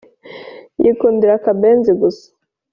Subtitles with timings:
[0.83, 2.27] Yikundira akabenzi gusa